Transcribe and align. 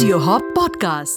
Audio 0.00 0.18
Hop 0.18 0.42
Podcasts. 0.54 1.14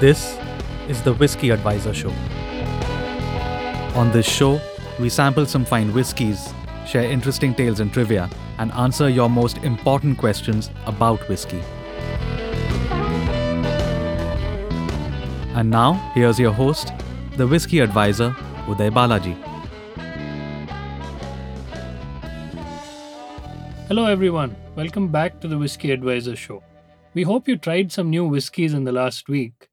This 0.00 0.38
is 0.88 1.02
the 1.02 1.12
Whisky 1.12 1.50
Advisor 1.50 1.92
Show. 1.92 2.08
On 3.94 4.10
this 4.10 4.26
show, 4.26 4.58
we 4.98 5.10
sample 5.10 5.44
some 5.44 5.66
fine 5.66 5.92
whiskies, 5.92 6.54
share 6.86 7.04
interesting 7.04 7.54
tales 7.54 7.80
and 7.80 7.92
trivia, 7.92 8.30
and 8.56 8.72
answer 8.72 9.10
your 9.10 9.28
most 9.28 9.58
important 9.58 10.16
questions 10.16 10.70
about 10.86 11.20
whiskey. 11.28 11.60
And 15.54 15.68
now, 15.68 16.10
here's 16.14 16.38
your 16.40 16.52
host, 16.52 16.90
the 17.36 17.46
Whisky 17.46 17.80
Advisor, 17.80 18.30
Uday 18.66 18.90
Balaji. 18.90 19.53
Hello, 23.94 24.06
everyone. 24.06 24.56
Welcome 24.74 25.06
back 25.06 25.40
to 25.40 25.46
the 25.46 25.56
Whisky 25.56 25.92
Advisor 25.92 26.34
Show. 26.34 26.64
We 27.14 27.22
hope 27.22 27.46
you 27.46 27.56
tried 27.56 27.92
some 27.92 28.10
new 28.10 28.24
whiskies 28.26 28.74
in 28.74 28.82
the 28.82 28.90
last 28.90 29.28
week. 29.28 29.68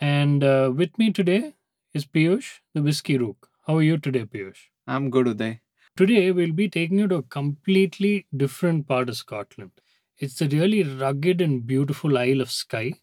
And 0.00 0.42
uh, 0.42 0.72
with 0.74 0.98
me 0.98 1.12
today 1.12 1.54
is 1.94 2.04
Piyush, 2.04 2.58
the 2.74 2.82
Whiskey 2.82 3.18
Rook. 3.18 3.50
How 3.68 3.76
are 3.76 3.82
you 3.82 3.98
today, 3.98 4.24
Piyush? 4.24 4.62
I'm 4.88 5.10
good, 5.10 5.26
Uday. 5.26 5.60
Today, 5.96 6.32
we'll 6.32 6.50
be 6.50 6.68
taking 6.68 6.98
you 6.98 7.06
to 7.06 7.14
a 7.18 7.22
completely 7.22 8.26
different 8.36 8.88
part 8.88 9.08
of 9.08 9.16
Scotland. 9.16 9.70
It's 10.18 10.40
the 10.40 10.48
really 10.48 10.82
rugged 10.82 11.40
and 11.40 11.64
beautiful 11.64 12.18
Isle 12.18 12.40
of 12.40 12.50
Skye, 12.50 12.94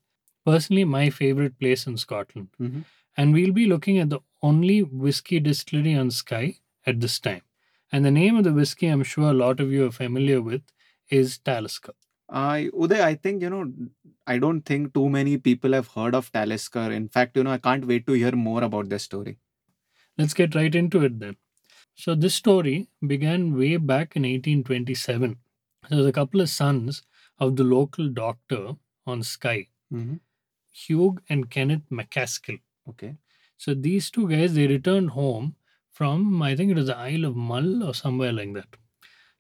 personally, 0.46 0.84
my 0.84 1.10
favorite 1.10 1.58
place 1.58 1.88
in 1.88 1.96
Scotland. 1.96 2.50
Mhm. 2.60 2.84
And 3.16 3.34
we'll 3.34 3.54
be 3.54 3.66
looking 3.66 3.98
at 3.98 4.10
the 4.10 4.20
only 4.42 4.84
whiskey 4.84 5.40
distillery 5.40 5.94
on 5.94 6.12
Skye 6.12 6.56
at 6.86 7.00
this 7.00 7.18
time. 7.18 7.44
And 7.92 8.06
the 8.06 8.12
name 8.12 8.36
of 8.38 8.44
the 8.44 8.54
whiskey, 8.54 8.88
I'm 8.88 9.04
sure 9.04 9.30
a 9.30 9.34
lot 9.34 9.60
of 9.60 9.72
you 9.72 9.86
are 9.88 9.92
familiar 9.92 10.42
with, 10.42 10.62
is 11.10 11.38
Talisker. 11.40 11.94
I 12.30 12.70
Uday, 12.74 13.02
I 13.02 13.16
think 13.16 13.42
you 13.42 13.50
know, 13.50 13.72
I 14.28 14.38
don't 14.38 14.62
think 14.62 14.94
too 14.94 15.10
many 15.10 15.38
people 15.38 15.74
have 15.74 15.88
heard 15.88 16.14
of 16.14 16.32
Talisker. 16.32 16.92
In 16.92 17.10
fact, 17.10 17.36
you 17.36 17.44
know, 17.44 17.52
I 17.52 17.58
can't 17.58 17.86
wait 17.88 18.06
to 18.08 18.14
hear 18.14 18.32
more 18.34 18.64
about 18.64 18.90
this 18.90 19.04
story. 19.04 19.38
Let's 20.18 20.34
get 20.36 20.56
right 20.56 20.74
into 20.76 21.04
it 21.04 21.20
then. 21.20 21.38
So, 21.96 22.16
this 22.16 22.36
story 22.36 22.90
began 23.06 23.58
way 23.58 23.78
back 23.78 24.16
in 24.16 24.26
1827. 24.26 25.38
There 25.90 26.00
was 26.00 26.08
a 26.08 26.14
couple 26.14 26.42
of 26.42 26.50
sons 26.50 27.04
of 27.40 27.56
the 27.58 27.64
local 27.64 28.10
doctor 28.10 28.76
on 29.08 29.24
Skye, 29.24 29.68
hmm 29.92 30.16
Hugh 30.72 31.20
and 31.30 31.50
Kenneth 31.50 31.90
MacAskill. 31.92 32.60
Okay. 32.90 33.16
So, 33.58 33.74
these 33.74 34.10
two 34.12 34.30
guys 34.30 34.56
they 34.56 34.68
returned 34.68 35.12
home 35.12 35.56
from 36.00 36.42
I 36.42 36.56
think 36.56 36.72
it 36.72 36.78
was 36.78 36.88
the 36.88 36.98
Isle 36.98 37.26
of 37.26 37.36
Mull 37.36 37.84
or 37.84 37.94
somewhere 37.94 38.34
like 38.34 38.54
that. 38.54 38.78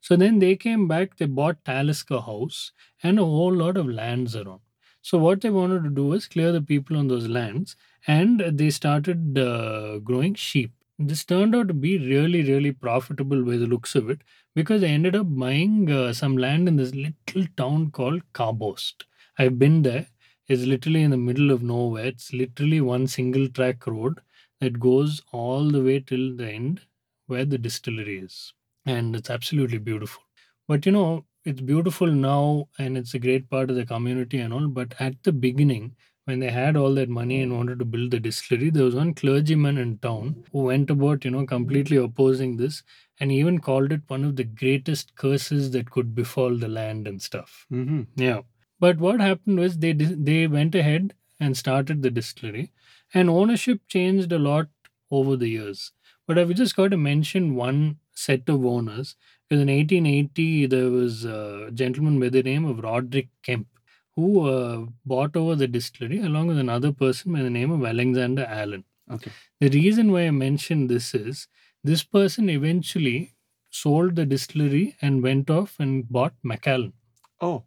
So 0.01 0.15
then 0.15 0.39
they 0.39 0.55
came 0.55 0.87
back, 0.87 1.17
they 1.17 1.25
bought 1.25 1.63
Talisker 1.65 2.21
House 2.21 2.71
and 3.03 3.19
a 3.19 3.23
whole 3.25 3.53
lot 3.53 3.77
of 3.77 3.87
lands 3.87 4.35
around. 4.35 4.61
So 5.01 5.17
what 5.17 5.41
they 5.41 5.49
wanted 5.49 5.83
to 5.85 5.89
do 5.89 6.05
was 6.07 6.27
clear 6.27 6.51
the 6.51 6.61
people 6.61 6.97
on 6.97 7.07
those 7.07 7.27
lands 7.27 7.75
and 8.07 8.39
they 8.41 8.69
started 8.69 9.37
uh, 9.37 9.99
growing 9.99 10.35
sheep. 10.35 10.71
This 10.97 11.23
turned 11.23 11.55
out 11.55 11.69
to 11.69 11.73
be 11.73 11.97
really, 11.97 12.43
really 12.43 12.71
profitable 12.73 13.43
by 13.43 13.57
the 13.57 13.67
looks 13.67 13.95
of 13.95 14.09
it 14.09 14.21
because 14.55 14.81
they 14.81 14.89
ended 14.89 15.15
up 15.15 15.27
buying 15.29 15.89
uh, 15.91 16.11
some 16.13 16.37
land 16.37 16.67
in 16.67 16.75
this 16.75 16.93
little 16.93 17.45
town 17.55 17.91
called 17.91 18.21
Carbost. 18.33 19.05
I've 19.37 19.57
been 19.57 19.83
there. 19.83 20.07
It's 20.47 20.63
literally 20.63 21.03
in 21.03 21.11
the 21.11 21.17
middle 21.17 21.51
of 21.51 21.63
nowhere. 21.63 22.07
It's 22.07 22.33
literally 22.33 22.81
one 22.81 23.07
single 23.07 23.47
track 23.47 23.85
road 23.87 24.19
that 24.59 24.79
goes 24.79 25.21
all 25.31 25.69
the 25.69 25.83
way 25.83 25.99
till 25.99 26.35
the 26.35 26.49
end 26.49 26.81
where 27.27 27.45
the 27.45 27.57
distillery 27.57 28.19
is. 28.19 28.53
And 28.85 29.15
it's 29.15 29.29
absolutely 29.29 29.77
beautiful. 29.77 30.23
But 30.67 30.85
you 30.85 30.91
know, 30.91 31.25
it's 31.45 31.61
beautiful 31.61 32.07
now 32.07 32.69
and 32.77 32.97
it's 32.97 33.13
a 33.13 33.19
great 33.19 33.49
part 33.49 33.69
of 33.69 33.75
the 33.75 33.85
community 33.85 34.39
and 34.39 34.53
all. 34.53 34.67
But 34.67 34.93
at 34.99 35.21
the 35.23 35.31
beginning, 35.31 35.95
when 36.25 36.39
they 36.39 36.49
had 36.51 36.75
all 36.75 36.93
that 36.95 37.09
money 37.09 37.41
and 37.41 37.55
wanted 37.55 37.79
to 37.79 37.85
build 37.85 38.11
the 38.11 38.19
distillery, 38.19 38.69
there 38.69 38.83
was 38.85 38.95
one 38.95 39.13
clergyman 39.13 39.77
in 39.77 39.97
town 39.97 40.43
who 40.51 40.63
went 40.63 40.89
about, 40.89 41.25
you 41.25 41.31
know, 41.31 41.45
completely 41.45 41.97
opposing 41.97 42.57
this 42.57 42.83
and 43.19 43.31
even 43.31 43.59
called 43.59 43.91
it 43.91 44.01
one 44.07 44.23
of 44.23 44.35
the 44.35 44.43
greatest 44.43 45.15
curses 45.15 45.71
that 45.71 45.89
could 45.91 46.13
befall 46.15 46.55
the 46.55 46.67
land 46.67 47.07
and 47.07 47.21
stuff. 47.21 47.65
hmm 47.69 48.03
Yeah. 48.15 48.41
But 48.79 48.97
what 48.97 49.19
happened 49.19 49.59
was 49.59 49.77
they 49.79 49.93
they 49.93 50.47
went 50.47 50.73
ahead 50.75 51.13
and 51.39 51.57
started 51.57 52.01
the 52.01 52.11
distillery, 52.11 52.71
and 53.13 53.29
ownership 53.29 53.81
changed 53.87 54.31
a 54.31 54.39
lot 54.39 54.67
over 55.11 55.35
the 55.35 55.49
years. 55.49 55.91
But 56.27 56.37
I've 56.37 56.53
just 56.53 56.75
got 56.75 56.91
to 56.91 56.97
mention 56.97 57.55
one 57.55 57.99
set 58.13 58.47
of 58.49 58.65
owners. 58.65 59.15
Because 59.47 59.61
in 59.61 59.69
1880, 59.69 60.67
there 60.67 60.89
was 60.91 61.25
a 61.25 61.71
gentleman 61.73 62.19
by 62.19 62.29
the 62.29 62.43
name 62.43 62.65
of 62.65 62.79
Roderick 62.79 63.29
Kemp 63.41 63.67
who 64.15 64.47
uh, 64.47 64.85
bought 65.05 65.35
over 65.35 65.55
the 65.55 65.67
distillery 65.67 66.19
along 66.19 66.47
with 66.47 66.59
another 66.59 66.91
person 66.91 67.31
by 67.33 67.41
the 67.41 67.49
name 67.49 67.71
of 67.71 67.83
Alexander 67.85 68.45
Allan. 68.45 68.83
Okay. 69.09 69.31
The 69.59 69.69
reason 69.69 70.11
why 70.11 70.27
I 70.27 70.31
mentioned 70.31 70.89
this 70.89 71.13
is 71.15 71.47
this 71.83 72.03
person 72.03 72.49
eventually 72.49 73.33
sold 73.69 74.15
the 74.15 74.25
distillery 74.25 74.95
and 75.01 75.23
went 75.23 75.49
off 75.49 75.79
and 75.79 76.07
bought 76.09 76.33
Macallan. 76.43 76.93
Oh. 77.41 77.63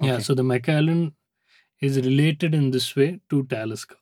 Yeah, 0.00 0.18
so 0.18 0.34
the 0.34 0.42
Macallan 0.44 1.14
is 1.80 1.96
related 1.98 2.54
in 2.54 2.70
this 2.70 2.96
way 2.96 3.20
to 3.30 3.44
Talisker. 3.44 3.96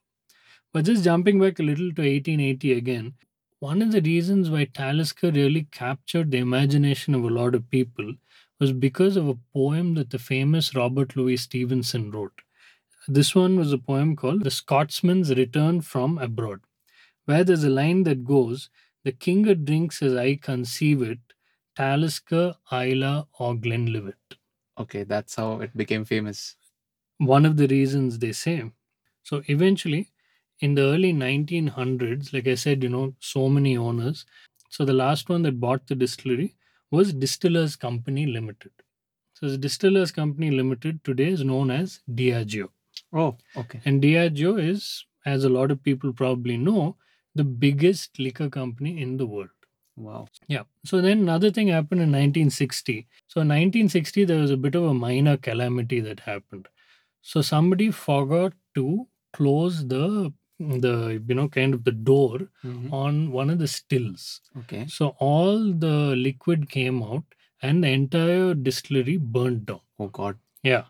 But 0.73 0.85
just 0.87 1.05
jumping 1.05 1.41
back 1.41 1.59
a 1.59 1.63
little 1.63 1.93
to 1.95 2.03
1880 2.03 2.73
again, 2.73 3.15
one 3.61 3.81
of 3.83 3.93
the 3.93 4.03
reasons 4.03 4.51
why 4.51 4.65
Talisker 4.67 5.31
really 5.31 5.65
captured 5.71 6.31
the 6.31 6.39
imagination 6.39 7.15
of 7.15 7.25
a 7.25 7.29
lot 7.31 7.55
of 7.55 7.71
people 7.71 8.15
was 8.61 8.73
because 8.73 9.17
of 9.17 9.29
a 9.29 9.39
poem 9.55 9.95
that 9.95 10.11
the 10.11 10.19
famous 10.19 10.75
Robert 10.75 11.17
Louis 11.17 11.37
Stevenson 11.39 12.11
wrote. 12.11 12.43
This 13.09 13.35
one 13.35 13.57
was 13.57 13.73
a 13.73 13.79
poem 13.79 14.17
called 14.17 14.43
The 14.45 14.51
Scotsman's 14.51 15.31
Return 15.35 15.83
from 15.83 16.19
Abroad, 16.19 16.63
where 17.27 17.45
there's 17.45 17.65
a 17.65 17.71
line 17.71 18.05
that 18.05 18.25
goes, 18.25 18.71
The 19.05 19.13
king 19.13 19.43
drinks 19.65 20.03
as 20.03 20.15
I 20.17 20.37
conceive 20.37 21.03
it, 21.03 21.21
Talisker, 21.77 22.57
Isla, 22.73 23.29
or 23.39 23.55
Glenlivet. 23.57 24.37
Okay. 24.79 25.05
That's 25.05 25.37
how 25.37 25.61
it 25.61 25.77
became 25.77 26.05
famous. 26.05 26.57
One 27.27 27.47
of 27.47 27.57
the 27.57 27.69
reasons 27.69 28.19
they 28.19 28.33
say. 28.33 28.71
So 29.23 29.43
eventually, 29.47 30.11
in 30.61 30.75
the 30.75 30.83
early 30.83 31.13
1900s, 31.13 32.33
like 32.33 32.47
I 32.47 32.55
said, 32.55 32.83
you 32.83 32.89
know, 32.89 33.15
so 33.21 33.49
many 33.49 33.77
owners. 33.77 34.25
So 34.71 34.85
the 34.85 34.93
last 34.93 35.29
one 35.29 35.43
that 35.43 35.61
bought 35.61 35.87
the 35.87 35.95
distillery 35.95 36.55
was 36.91 37.13
Distillers 37.13 37.77
Company 37.77 38.27
Limited. 38.27 38.73
So 39.35 39.49
the 39.49 39.59
Distillers 39.59 40.13
Company 40.13 40.51
Limited 40.51 41.03
today 41.05 41.29
is 41.29 41.45
known 41.45 41.71
as 41.71 42.01
Diageo. 42.11 42.69
Oh. 43.13 43.37
Okay. 43.57 43.81
And 43.85 44.03
Diageo 44.03 44.61
is, 44.61 45.05
as 45.27 45.45
a 45.45 45.49
lot 45.49 45.71
of 45.71 45.83
people 45.83 46.13
probably 46.13 46.57
know, 46.57 46.97
the 47.35 47.45
biggest 47.45 48.19
liquor 48.19 48.51
company 48.51 49.01
in 49.01 49.17
the 49.17 49.27
world. 49.27 49.49
Wow. 49.97 50.29
Yeah. 50.49 50.63
So 50.85 51.01
then 51.01 51.21
another 51.21 51.51
thing 51.51 51.69
happened 51.69 52.01
in 52.01 52.13
1960. 52.13 53.07
So 53.29 53.41
in 53.41 53.49
1960 53.49 54.25
there 54.25 54.41
was 54.41 54.51
a 54.51 54.57
bit 54.57 54.75
of 54.75 54.85
a 54.85 54.95
minor 54.95 55.37
calamity 55.37 56.01
that 56.01 56.21
happened. 56.21 56.69
So 57.23 57.43
somebody 57.43 57.91
forgot 57.91 58.53
to 58.75 59.09
close 59.33 59.87
the 59.89 60.33
the 60.61 61.23
you 61.29 61.35
know 61.35 61.49
kind 61.49 61.75
of 61.75 61.85
the 61.85 61.93
door 61.93 62.49
Mhm. 62.65 62.93
on 62.93 63.33
one 63.33 63.51
of 63.51 63.59
the 63.59 63.67
stills. 63.69 64.41
Okay. 64.59 64.87
So 64.87 65.09
all 65.19 65.73
the 65.73 66.15
liquid 66.17 66.69
came 66.71 67.03
out 67.03 67.25
and 67.63 67.83
the 67.85 67.89
entire 67.89 68.55
distillery 68.55 69.17
burned 69.17 69.67
down. 69.67 69.81
Oh 69.99 70.09
God. 70.09 70.39
Yeah. 70.63 70.85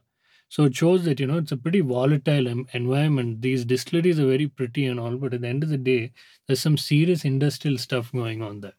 So 0.48 0.64
it 0.64 0.76
shows 0.76 1.04
that, 1.04 1.18
you 1.20 1.26
know, 1.26 1.38
it's 1.38 1.52
a 1.52 1.56
pretty 1.56 1.80
volatile 1.80 2.46
environment. 2.46 3.40
These 3.42 3.64
distilleries 3.64 4.20
are 4.20 4.26
very 4.26 4.46
pretty 4.48 4.84
and 4.86 5.00
all, 5.00 5.16
but 5.16 5.32
at 5.34 5.40
the 5.40 5.48
end 5.48 5.62
of 5.64 5.70
the 5.70 5.78
day, 5.78 6.12
there's 6.46 6.60
some 6.60 6.76
serious 6.76 7.24
industrial 7.24 7.78
stuff 7.78 8.12
going 8.12 8.42
on 8.42 8.60
there. 8.60 8.74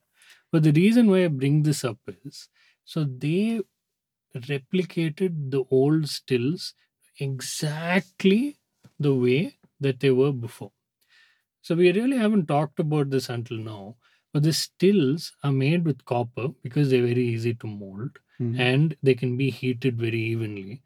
But 0.52 0.64
the 0.64 0.72
reason 0.72 1.10
why 1.10 1.26
I 1.26 1.30
bring 1.30 1.64
this 1.64 1.84
up 1.84 2.00
is 2.26 2.50
so 2.86 3.04
they 3.06 3.62
replicated 4.36 5.52
the 5.52 5.64
old 5.70 6.10
stills 6.10 6.74
exactly 7.20 8.58
the 9.00 9.14
way 9.14 9.58
that 9.80 10.00
they 10.00 10.12
were 10.12 10.32
before. 10.32 10.72
So 11.62 11.76
we 11.76 11.92
really 11.92 12.18
haven't 12.18 12.48
talked 12.48 12.80
about 12.80 13.10
this 13.10 13.30
until 13.30 13.58
now. 13.58 13.98
But 14.34 14.44
the 14.44 14.54
stills 14.54 15.34
are 15.44 15.52
made 15.52 15.86
with 15.86 16.06
copper 16.06 16.50
because 16.64 16.90
they're 16.90 17.06
very 17.08 17.28
easy 17.28 17.54
to 17.56 17.68
mold 17.68 18.20
Mhm. 18.40 18.60
and 18.60 18.98
they 19.04 19.16
can 19.16 19.38
be 19.38 19.50
heated 19.52 19.98
very 20.00 20.22
evenly. 20.22 20.82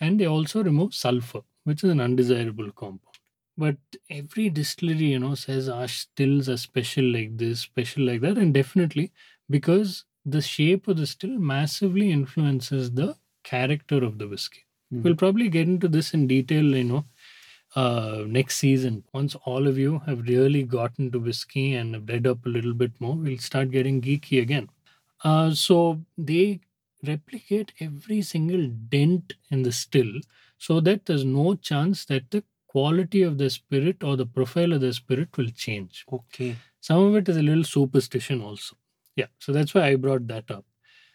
And 0.00 0.20
they 0.20 0.26
also 0.26 0.62
remove 0.64 0.94
sulfur, 0.94 1.42
which 1.64 1.84
is 1.84 1.90
an 1.90 2.00
undesirable 2.00 2.72
compound. 2.72 3.18
But 3.58 3.78
every 4.10 4.50
distillery, 4.50 5.12
you 5.12 5.20
know, 5.20 5.34
says 5.36 5.68
our 5.68 5.88
stills 5.88 6.48
are 6.48 6.58
special 6.58 7.04
like 7.06 7.38
this, 7.38 7.60
special 7.60 8.04
like 8.04 8.22
that, 8.22 8.38
and 8.38 8.54
definitely 8.54 9.12
because 9.50 10.04
the 10.24 10.42
shape 10.42 10.88
of 10.88 10.98
the 10.98 11.06
still 11.06 11.38
massively 11.38 12.10
influences 12.12 12.92
the 12.92 13.16
character 13.44 14.04
of 14.04 14.18
the 14.18 14.28
whiskey. 14.28 14.65
Mhm. 14.92 15.02
We'll 15.02 15.16
probably 15.16 15.48
get 15.48 15.68
into 15.68 15.88
this 15.88 16.14
in 16.14 16.26
detail, 16.26 16.64
you 16.76 16.84
know, 16.84 17.04
uh, 17.74 18.24
next 18.26 18.56
season. 18.56 19.04
Once 19.12 19.34
all 19.44 19.66
of 19.66 19.78
you 19.78 20.00
have 20.06 20.26
really 20.28 20.62
gotten 20.62 21.10
to 21.12 21.18
whiskey 21.18 21.74
and 21.74 21.94
have 21.94 22.08
read 22.08 22.26
up 22.26 22.46
a 22.46 22.48
little 22.48 22.74
bit 22.74 22.92
more, 23.00 23.16
we'll 23.16 23.38
start 23.38 23.70
getting 23.70 24.00
geeky 24.00 24.40
again. 24.40 24.68
Uh, 25.24 25.52
so 25.54 26.02
they 26.16 26.60
replicate 27.06 27.72
every 27.80 28.22
single 28.22 28.66
dent 28.68 29.34
in 29.50 29.62
the 29.62 29.72
still 29.72 30.12
so 30.58 30.80
that 30.80 31.06
there's 31.06 31.24
no 31.24 31.54
chance 31.54 32.04
that 32.06 32.30
the 32.30 32.42
quality 32.68 33.22
of 33.22 33.38
the 33.38 33.50
spirit 33.50 34.02
or 34.02 34.16
the 34.16 34.26
profile 34.26 34.72
of 34.72 34.80
the 34.80 34.92
spirit 34.92 35.36
will 35.36 35.50
change. 35.50 36.04
Okay. 36.12 36.56
Some 36.80 37.02
of 37.02 37.16
it 37.16 37.28
is 37.28 37.36
a 37.36 37.42
little 37.42 37.64
superstition 37.64 38.40
also. 38.40 38.76
Yeah, 39.16 39.26
so 39.38 39.52
that's 39.52 39.74
why 39.74 39.88
I 39.88 39.96
brought 39.96 40.26
that 40.28 40.50
up. 40.50 40.64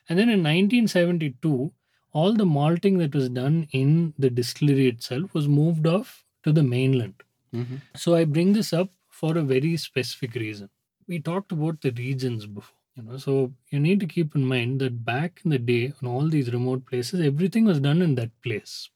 And 0.10 0.20
then 0.20 0.30
in 0.30 0.44
1972, 0.44 1.72
all 2.14 2.34
the 2.34 2.46
malting 2.46 2.98
that 3.00 3.16
was 3.16 3.30
done 3.30 3.68
in 3.72 4.14
the 4.18 4.30
distillery 4.30 4.88
itself 4.88 5.34
was 5.34 5.48
moved 5.48 5.88
off 5.88 6.24
to 6.44 6.52
the 6.52 6.64
mainland. 6.64 7.24
hmm 7.54 7.78
So 7.96 8.16
I 8.16 8.26
bring 8.26 8.54
this 8.54 8.74
up 8.74 8.90
for 9.10 9.38
a 9.38 9.44
very 9.44 9.78
specific 9.78 10.36
reason. 10.36 10.70
We 11.08 11.20
talked 11.20 11.52
about 11.52 11.82
the 11.82 11.92
regions 11.92 12.46
before, 12.46 12.78
you 12.96 13.04
know. 13.04 13.18
So 13.18 13.54
you 13.72 13.80
need 13.80 14.00
to 14.02 14.08
keep 14.08 14.36
in 14.36 14.46
mind 14.46 14.80
that 14.82 15.04
back 15.06 15.42
in 15.44 15.52
the 15.52 15.60
day, 15.60 15.94
on 16.02 16.08
all 16.08 16.28
these 16.30 16.52
remote 16.54 16.86
places, 16.86 17.22
everything 17.22 17.66
was 17.66 17.80
done 17.80 18.02
in 18.02 18.16
that 18.16 18.32
place. 18.42 18.90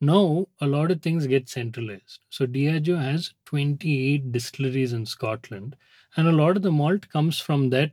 Now 0.00 0.46
a 0.60 0.66
lot 0.66 0.90
of 0.90 1.02
things 1.02 1.26
get 1.26 1.48
centralized. 1.50 2.20
So 2.30 2.46
Diageo 2.46 2.98
has 2.98 3.34
28 3.44 4.32
distilleries 4.32 4.92
in 4.92 5.04
Scotland, 5.06 5.76
and 6.16 6.26
a 6.28 6.32
lot 6.32 6.56
of 6.56 6.62
the 6.62 6.72
malt 6.72 7.08
comes 7.10 7.38
from 7.38 7.70
that 7.70 7.92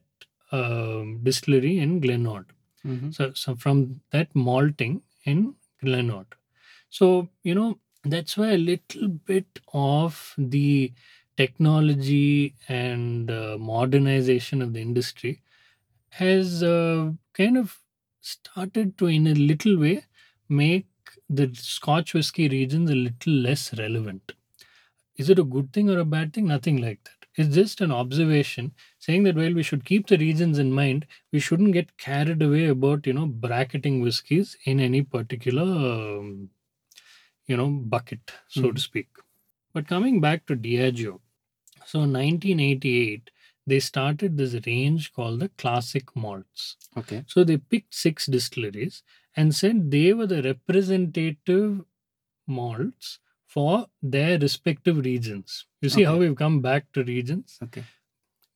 um, 0.52 1.20
distillery 1.24 1.80
in 1.80 2.00
Glen 2.00 2.26
Ord. 2.26 2.48
Hmm 2.86 3.12
So, 3.12 3.34
so 3.34 3.56
from 3.56 4.02
that 4.12 4.34
malting 4.36 5.02
in 5.26 5.56
Glen 5.84 6.10
Ord. 6.12 6.28
So, 6.90 7.30
you 7.44 7.56
know, 7.56 7.80
that's 8.04 8.38
why 8.38 8.52
a 8.52 8.58
little 8.58 9.08
bit 9.10 9.60
of 9.74 10.34
the 10.38 10.94
technology 11.38 12.56
and 12.70 13.32
uh, 13.32 13.58
modernization 13.60 14.62
of 14.62 14.74
the 14.74 14.82
industry 14.82 15.42
has 16.12 16.64
uh, 16.64 17.12
kind 17.34 17.58
of 17.58 17.80
started 18.22 18.98
to, 19.00 19.08
in 19.08 19.28
a 19.28 19.34
little 19.34 19.78
way, 19.80 20.06
make 20.50 20.88
the 21.30 21.52
Scotch 21.56 22.14
whiskey 22.14 22.50
regions 22.50 22.90
a 22.92 22.96
little 22.96 23.34
less 23.34 23.78
relevant. 23.78 24.34
Is 25.18 25.30
it 25.30 25.40
a 25.40 25.44
good 25.44 25.74
thing 25.74 25.90
or 25.90 26.00
a 26.00 26.06
bad 26.06 26.34
thing? 26.34 26.48
Nothing 26.48 26.78
like 26.82 27.04
that. 27.06 27.23
It's 27.36 27.56
just 27.56 27.82
an 27.82 27.92
observation 27.92 28.74
saying 29.00 29.24
that 29.24 29.36
while 29.36 29.54
we 29.54 29.64
should 29.64 29.86
keep 29.86 30.08
the 30.08 30.18
regions 30.18 30.60
in 30.60 30.72
mind, 30.74 31.06
we 31.32 31.40
shouldn't 31.40 31.74
get 31.74 31.98
carried 31.98 32.42
away 32.42 32.66
about 32.68 33.06
you 33.08 33.14
know 33.14 33.28
bracketing 33.28 34.02
whiskies 34.02 34.58
in 34.66 34.80
any 34.80 35.02
particular 35.04 35.64
um, 36.20 36.50
you 37.48 37.58
know 37.58 37.70
bucket, 37.70 38.32
so 38.48 38.64
to 38.72 38.80
Mhm. 38.80 38.80
speak. 38.80 39.10
But 39.74 39.88
coming 39.88 40.22
back 40.22 40.46
to 40.48 40.56
Diageo, 40.56 41.20
so 41.86 42.06
1988 42.06 43.32
they 43.68 43.80
started 43.80 44.38
this 44.38 44.56
range 44.68 45.14
called 45.14 45.40
the 45.42 45.50
classic 45.64 46.16
malts. 46.16 46.78
Okay. 46.98 47.24
So 47.28 47.44
they 47.44 47.58
picked 47.58 47.94
six 47.96 48.26
distilleries 48.28 49.04
and 49.36 49.56
said 49.56 49.92
they 49.92 50.14
were 50.14 50.28
the 50.28 50.42
representative 50.44 51.86
malts 52.48 53.20
for 53.54 53.86
their 54.02 54.40
respective 54.40 54.98
regions. 55.06 55.66
You 55.82 55.90
see 55.90 56.04
how 56.04 56.18
we've 56.18 56.36
come 56.36 56.62
back 56.62 56.92
to 56.94 57.04
regions? 57.04 57.60
Okay. 57.64 57.84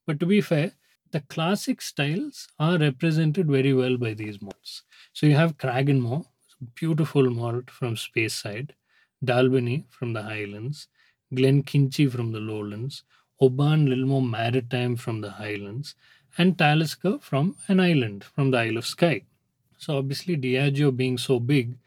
But 0.07 0.19
to 0.21 0.25
be 0.25 0.41
fair, 0.41 0.71
the 1.11 1.21
classic 1.21 1.81
styles 1.81 2.47
are 2.57 2.79
represented 2.79 3.47
very 3.47 3.73
well 3.73 3.97
by 3.97 4.13
these 4.13 4.41
malts. 4.41 4.81
So 5.13 5.27
you 5.27 5.35
have 5.35 5.57
Cragganmore, 5.57 6.25
beautiful 6.73 7.29
malt 7.29 7.69
from 7.69 7.95
Speyside, 7.95 8.71
Dalwhinnie 9.23 9.85
from 9.89 10.13
the 10.13 10.23
Highlands, 10.23 10.88
Glenkinchie 11.33 12.11
from 12.11 12.31
the 12.31 12.39
Lowlands, 12.39 13.03
Oban 13.39 13.85
Lilmore 13.85 14.23
Maritime 14.23 14.95
from 14.95 15.21
the 15.21 15.31
Highlands, 15.31 15.94
and 16.39 16.57
Talisker 16.57 17.19
from 17.19 17.55
an 17.67 17.79
island 17.79 18.23
from 18.23 18.49
the 18.49 18.57
Isle 18.57 18.77
of 18.77 18.85
Skye. 18.88 19.25
So 19.77 19.97
obviously 19.97 20.38
Diageo 20.38 20.95
being 20.95 21.19
so 21.19 21.39
big 21.39 21.77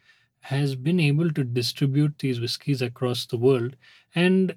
has 0.41 0.75
been 0.75 0.99
able 0.99 1.31
to 1.31 1.43
distribute 1.43 2.19
these 2.19 2.39
whiskies 2.39 2.81
across 2.81 3.25
the 3.25 3.37
world 3.37 3.75
and 4.15 4.55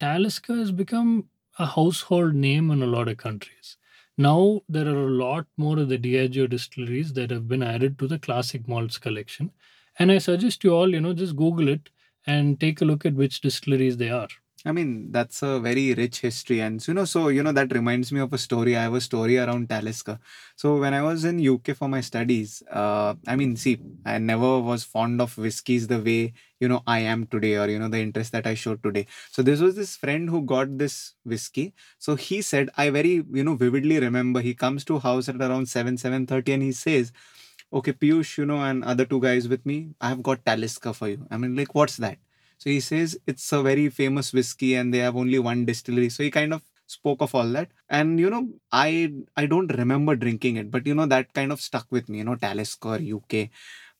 Talisker 0.00 0.56
has 0.56 0.72
become 0.72 1.28
a 1.58 1.66
household 1.66 2.34
name 2.34 2.70
in 2.70 2.82
a 2.82 2.86
lot 2.86 3.08
of 3.08 3.18
countries. 3.18 3.76
Now 4.16 4.62
there 4.68 4.88
are 4.88 5.06
a 5.08 5.10
lot 5.10 5.46
more 5.58 5.78
of 5.78 5.88
the 5.90 5.98
Diageo 5.98 6.48
distilleries 6.48 7.12
that 7.14 7.30
have 7.30 7.46
been 7.48 7.62
added 7.62 7.98
to 7.98 8.08
the 8.08 8.18
classic 8.18 8.66
malts 8.66 8.96
collection. 8.98 9.52
And 9.98 10.10
I 10.10 10.18
suggest 10.18 10.64
you 10.64 10.74
all, 10.74 10.92
you 10.92 11.00
know, 11.00 11.12
just 11.12 11.36
Google 11.36 11.68
it 11.68 11.90
and 12.26 12.58
take 12.58 12.80
a 12.80 12.86
look 12.86 13.04
at 13.06 13.14
which 13.14 13.40
distilleries 13.42 13.98
they 13.98 14.08
are. 14.10 14.28
I 14.66 14.72
mean, 14.72 15.12
that's 15.12 15.42
a 15.44 15.60
very 15.60 15.94
rich 15.94 16.20
history. 16.22 16.60
And, 16.60 16.86
you 16.88 16.92
know, 16.94 17.04
so, 17.04 17.28
you 17.28 17.42
know, 17.44 17.52
that 17.52 17.72
reminds 17.72 18.10
me 18.10 18.18
of 18.18 18.32
a 18.32 18.38
story. 18.38 18.76
I 18.76 18.82
have 18.82 18.94
a 18.94 19.00
story 19.00 19.38
around 19.38 19.68
Talisker. 19.68 20.18
So, 20.56 20.78
when 20.80 20.92
I 20.92 21.02
was 21.02 21.24
in 21.24 21.38
UK 21.38 21.72
for 21.72 21.88
my 21.88 22.00
studies, 22.00 22.64
uh, 22.72 23.14
I 23.28 23.36
mean, 23.36 23.54
see, 23.54 23.78
I 24.04 24.18
never 24.18 24.58
was 24.58 24.82
fond 24.82 25.20
of 25.20 25.38
whiskies 25.38 25.86
the 25.86 26.00
way, 26.00 26.32
you 26.58 26.66
know, 26.66 26.82
I 26.84 26.98
am 26.98 27.26
today 27.26 27.54
or, 27.56 27.68
you 27.68 27.78
know, 27.78 27.86
the 27.88 28.00
interest 28.00 28.32
that 28.32 28.44
I 28.44 28.54
showed 28.54 28.82
today. 28.82 29.06
So, 29.30 29.42
this 29.42 29.60
was 29.60 29.76
this 29.76 29.94
friend 29.96 30.28
who 30.28 30.42
got 30.42 30.76
this 30.78 31.14
whiskey. 31.24 31.72
So, 32.00 32.16
he 32.16 32.42
said, 32.42 32.68
I 32.76 32.90
very, 32.90 33.24
you 33.32 33.44
know, 33.44 33.54
vividly 33.54 34.00
remember 34.00 34.40
he 34.40 34.54
comes 34.54 34.84
to 34.86 34.98
house 34.98 35.28
at 35.28 35.36
around 35.40 35.68
7, 35.68 35.96
7.30 35.96 36.52
and 36.54 36.62
he 36.64 36.72
says, 36.72 37.12
okay, 37.72 37.92
Piyush, 37.92 38.38
you 38.38 38.46
know, 38.46 38.62
and 38.62 38.84
other 38.84 39.04
two 39.04 39.20
guys 39.20 39.48
with 39.48 39.64
me, 39.66 39.90
I 40.00 40.08
have 40.10 40.22
got 40.24 40.44
Talisker 40.44 40.92
for 40.92 41.08
you. 41.08 41.26
I 41.30 41.36
mean, 41.36 41.54
like, 41.56 41.74
what's 41.74 41.98
that? 41.98 42.18
So 42.58 42.70
he 42.70 42.80
says 42.80 43.18
it's 43.26 43.52
a 43.52 43.62
very 43.62 43.88
famous 43.90 44.32
whiskey 44.32 44.74
and 44.74 44.92
they 44.92 44.98
have 44.98 45.16
only 45.16 45.38
one 45.38 45.64
distillery. 45.66 46.08
So 46.08 46.22
he 46.22 46.30
kind 46.30 46.54
of 46.54 46.62
spoke 46.86 47.20
of 47.20 47.34
all 47.34 47.48
that. 47.52 47.68
And 47.88 48.18
you 48.18 48.30
know, 48.30 48.48
I 48.72 49.12
I 49.36 49.46
don't 49.46 49.68
remember 49.76 50.16
drinking 50.16 50.56
it, 50.56 50.70
but 50.70 50.86
you 50.86 50.94
know, 50.94 51.06
that 51.06 51.32
kind 51.34 51.52
of 51.52 51.60
stuck 51.60 51.86
with 51.90 52.08
me, 52.08 52.18
you 52.18 52.24
know, 52.24 52.36
Talisker, 52.36 52.98
UK. 53.00 53.50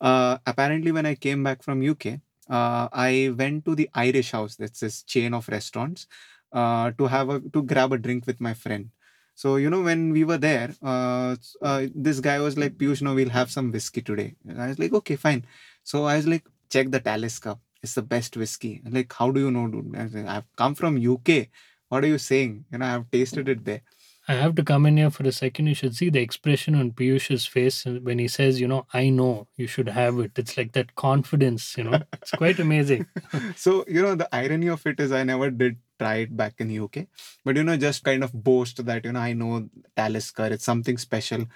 Uh, 0.00 0.38
apparently 0.46 0.92
when 0.92 1.06
I 1.06 1.14
came 1.14 1.42
back 1.42 1.62
from 1.62 1.82
UK, 1.82 2.20
uh, 2.48 2.88
I 2.92 3.32
went 3.36 3.64
to 3.66 3.74
the 3.74 3.88
Irish 3.94 4.30
House, 4.32 4.56
that's 4.56 4.80
this 4.80 5.02
chain 5.02 5.34
of 5.34 5.48
restaurants, 5.48 6.06
uh, 6.52 6.90
to 6.92 7.06
have 7.06 7.28
a 7.28 7.40
to 7.40 7.62
grab 7.62 7.92
a 7.92 7.98
drink 7.98 8.26
with 8.26 8.40
my 8.40 8.54
friend. 8.54 8.90
So 9.34 9.56
you 9.56 9.68
know 9.70 9.82
when 9.82 10.12
we 10.12 10.24
were 10.24 10.38
there, 10.38 10.74
uh, 10.82 11.36
uh, 11.62 11.86
this 11.94 12.20
guy 12.20 12.38
was 12.40 12.56
like, 12.56 12.76
"Piyush, 12.78 13.02
no, 13.02 13.14
we'll 13.14 13.28
have 13.38 13.50
some 13.50 13.70
whiskey 13.72 14.02
today." 14.02 14.34
And 14.48 14.60
I 14.62 14.68
was 14.68 14.78
like, 14.78 14.92
"Okay, 15.00 15.16
fine." 15.16 15.44
So 15.84 16.04
I 16.04 16.16
was 16.16 16.26
like, 16.26 16.44
"Check 16.70 16.90
the 16.90 17.00
Talisker. 17.00 17.56
It's 17.82 17.94
the 17.94 18.02
best 18.02 18.36
whiskey." 18.36 18.82
Like, 18.88 19.12
"How 19.12 19.30
do 19.30 19.40
you 19.40 19.50
know, 19.50 19.68
dude?" 19.68 19.96
I've 19.96 20.50
come 20.56 20.74
from 20.74 20.98
UK. 20.98 21.50
What 21.88 22.04
are 22.04 22.08
you 22.08 22.18
saying? 22.18 22.64
You 22.72 22.78
know, 22.78 22.86
I've 22.86 23.10
tasted 23.10 23.48
it 23.48 23.64
there." 23.64 23.82
I 24.28 24.34
have 24.34 24.56
to 24.56 24.64
come 24.64 24.86
in 24.86 24.96
here 24.96 25.10
for 25.10 25.22
a 25.22 25.30
second. 25.30 25.68
You 25.68 25.74
should 25.74 25.94
see 25.94 26.10
the 26.10 26.18
expression 26.20 26.74
on 26.74 26.90
Piyush's 26.90 27.46
face 27.46 27.84
when 27.84 28.18
he 28.18 28.26
says, 28.26 28.60
you 28.60 28.66
know, 28.66 28.84
I 28.92 29.08
know 29.08 29.46
you 29.56 29.68
should 29.68 29.88
have 29.88 30.18
it. 30.18 30.32
It's 30.36 30.56
like 30.56 30.72
that 30.72 30.96
confidence, 30.96 31.76
you 31.78 31.84
know. 31.84 32.00
It's 32.12 32.32
quite 32.32 32.58
amazing. 32.58 33.06
so 33.56 33.84
you 33.86 34.02
know 34.02 34.14
the 34.14 34.28
irony 34.34 34.68
of 34.68 34.84
it 34.86 34.98
is 35.00 35.12
i 35.12 35.22
never 35.22 35.50
did 35.50 35.76
try 35.98 36.16
it 36.24 36.36
back 36.36 36.54
in 36.58 36.76
uk 36.80 36.96
but 37.44 37.56
you 37.56 37.64
know 37.64 37.76
just 37.76 38.04
kind 38.04 38.24
of 38.24 38.32
boast 38.32 38.84
that 38.84 39.04
you 39.04 39.12
know 39.12 39.20
i 39.20 39.32
know 39.32 39.68
talisker 39.96 40.46
it's 40.46 40.64
something 40.64 40.98
special 40.98 41.46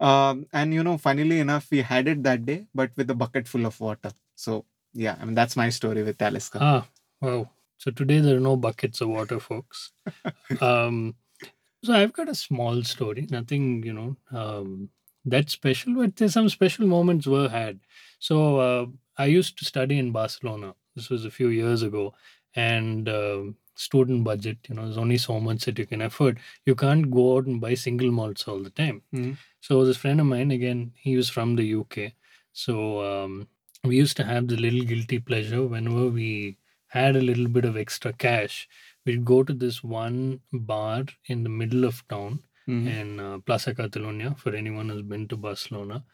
um, 0.00 0.46
and 0.52 0.74
you 0.74 0.82
know 0.82 0.98
funnily 0.98 1.40
enough 1.40 1.68
we 1.70 1.80
had 1.82 2.08
it 2.08 2.22
that 2.22 2.44
day 2.44 2.66
but 2.74 2.90
with 2.96 3.10
a 3.10 3.14
bucket 3.14 3.46
full 3.46 3.66
of 3.66 3.78
water 3.80 4.12
so 4.34 4.64
yeah 4.94 5.16
i 5.20 5.24
mean 5.24 5.34
that's 5.34 5.56
my 5.56 5.68
story 5.68 6.02
with 6.02 6.18
talisker 6.18 6.58
Ah, 6.62 6.86
wow. 7.20 7.50
So 7.78 7.90
today 7.90 8.20
there 8.20 8.36
are 8.36 8.40
no 8.40 8.56
buckets 8.56 9.00
of 9.02 9.08
water, 9.08 9.38
folks. 9.40 9.92
Um, 10.60 11.16
so 11.84 11.92
I've 11.92 12.12
got 12.12 12.28
a 12.28 12.34
small 12.34 12.82
story, 12.82 13.26
nothing, 13.30 13.82
you 13.82 13.92
know, 13.92 14.16
um, 14.32 14.88
that 15.26 15.50
special, 15.50 15.94
but 15.94 16.16
there's 16.16 16.32
some 16.34 16.48
special 16.48 16.86
moments 16.86 17.26
were 17.26 17.48
had. 17.48 17.80
So 18.18 18.58
uh, 18.58 18.86
I 19.18 19.26
used 19.26 19.58
to 19.58 19.64
study 19.66 19.98
in 19.98 20.12
Barcelona. 20.12 20.74
This 20.96 21.10
was 21.10 21.24
a 21.26 21.30
few 21.30 21.48
years 21.48 21.82
ago, 21.82 22.14
and 22.54 23.08
um 23.08 23.56
student 23.76 24.22
budget, 24.24 24.58
you 24.68 24.74
know, 24.76 24.82
there's 24.84 24.98
only 25.04 25.18
so 25.18 25.40
much 25.40 25.64
that 25.64 25.78
you 25.78 25.86
can 25.86 26.00
afford. 26.02 26.38
You 26.64 26.76
can't 26.76 27.10
go 27.10 27.36
out 27.36 27.46
and 27.46 27.60
buy 27.60 27.74
single 27.74 28.12
malts 28.12 28.46
all 28.46 28.60
the 28.62 28.70
time. 28.70 29.02
Mhm. 29.12 29.36
So 29.60 29.84
this 29.84 29.96
friend 29.96 30.20
of 30.20 30.26
mine, 30.26 30.52
again, 30.52 30.92
he 30.96 31.16
was 31.16 31.28
from 31.28 31.56
the 31.56 31.66
UK. 31.66 32.14
So 32.52 32.74
um, 33.10 33.48
we 33.84 33.96
used 33.96 34.16
to 34.16 34.24
have 34.24 34.48
the 34.48 34.56
little 34.56 34.82
guilty 34.84 35.18
pleasure 35.18 35.62
whenever 35.66 36.08
we 36.08 36.56
had 36.88 37.16
a 37.16 37.20
little 37.20 37.48
bit 37.48 37.64
of 37.64 37.76
extra 37.76 38.12
cash, 38.12 38.68
we'd 39.04 39.24
go 39.24 39.42
to 39.42 39.52
this 39.52 39.82
one 39.82 40.40
bar 40.52 41.04
in 41.26 41.42
the 41.42 41.48
middle 41.60 41.84
of 41.84 42.06
town 42.08 42.40
Mhm. 42.68 42.86
in 42.98 43.20
uh, 43.20 43.38
Plaza 43.40 43.74
Catalunya. 43.74 44.36
For 44.38 44.54
anyone 44.54 44.88
who's 44.88 45.02
been 45.02 45.28
to 45.28 45.36
Barcelona, 45.36 46.04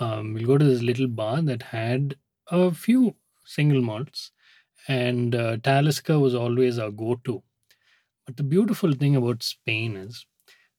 um, 0.00 0.34
we'll 0.34 0.46
go 0.46 0.58
to 0.58 0.64
this 0.64 0.82
little 0.82 1.08
bar 1.08 1.42
that 1.42 1.62
had 1.64 2.16
a 2.50 2.70
few 2.72 3.16
single 3.44 3.82
malts, 3.82 4.30
and 4.88 5.34
uh, 5.34 5.56
Talisker 5.58 6.18
was 6.20 6.34
always 6.34 6.78
our 6.78 6.90
go-to. 6.90 7.42
But 8.26 8.36
the 8.36 8.44
beautiful 8.44 8.92
thing 8.92 9.16
about 9.16 9.42
Spain 9.42 9.96
is 9.96 10.26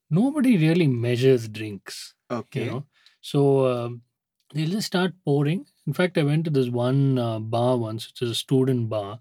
nobody 0.10 0.58
really 0.58 0.88
measures 0.88 1.48
drinks 1.50 2.14
okay 2.32 2.66
you 2.66 2.72
know 2.72 2.86
so 3.22 3.42
um 3.72 4.02
they'll 4.54 4.70
just 4.70 4.88
start 4.88 5.14
pouring 5.26 5.66
in 5.86 5.94
fact 5.94 6.18
i 6.18 6.24
went 6.24 6.46
to 6.46 6.52
this 6.52 6.70
one 6.70 7.18
uh, 7.18 7.40
bar 7.40 7.78
once 7.78 8.08
which 8.08 8.22
is 8.22 8.32
a 8.32 8.36
student 8.36 8.90
bar 8.90 9.20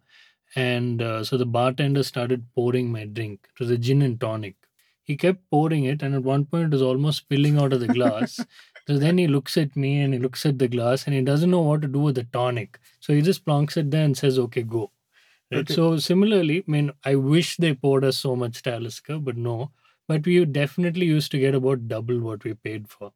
and 0.55 1.03
uh, 1.03 1.23
so 1.25 1.37
the 1.37 1.47
bartender 1.47 2.03
started 2.03 2.45
pouring 2.55 2.91
my 2.91 3.05
drink 3.05 3.49
it 3.53 3.61
was 3.61 3.71
a 3.71 3.79
gin 3.79 4.03
and 4.03 4.21
tonic 4.21 4.57
he 5.03 5.17
kept 5.17 5.49
pouring 5.51 5.85
it 5.85 6.03
and 6.03 6.15
at 6.15 6.23
one 6.23 6.45
point 6.45 6.67
it 6.67 6.77
was 6.77 6.83
almost 6.83 7.19
spilling 7.19 7.59
out 7.59 7.73
of 7.73 7.81
the 7.81 7.89
glass 7.99 8.41
So 8.87 8.99
then 8.99 9.19
he 9.19 9.27
looks 9.27 9.57
at 9.57 9.75
me 9.77 10.01
and 10.01 10.15
he 10.15 10.21
looks 10.21 10.47
at 10.47 10.59
the 10.59 10.69
glass 10.69 11.07
and 11.07 11.15
he 11.15 11.21
doesn't 11.21 11.51
know 11.51 11.63
what 11.63 11.83
to 11.83 11.89
do 11.89 11.99
with 12.01 12.15
the 12.15 12.25
tonic. 12.25 12.79
So 13.01 13.13
he 13.13 13.21
just 13.21 13.45
plonks 13.45 13.77
it 13.77 13.91
there 13.91 14.05
and 14.05 14.17
says, 14.17 14.39
okay, 14.39 14.63
go. 14.63 14.93
Right? 15.51 15.61
Okay. 15.61 15.75
So 15.75 15.97
similarly, 15.99 16.59
I 16.59 16.71
mean, 16.71 16.93
I 17.05 17.17
wish 17.17 17.57
they 17.57 17.75
poured 17.75 18.05
us 18.05 18.19
so 18.19 18.37
much 18.37 18.63
Talisker, 18.63 19.19
but 19.19 19.37
no. 19.37 19.73
But 20.09 20.25
we 20.25 20.45
definitely 20.45 21.07
used 21.07 21.33
to 21.33 21.39
get 21.39 21.55
about 21.55 21.89
double 21.89 22.21
what 22.21 22.45
we 22.45 22.55
paid 22.55 22.89
for. 22.89 23.13